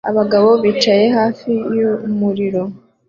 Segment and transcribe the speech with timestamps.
[0.09, 2.61] Abagabo bicaye hafi y'umuriro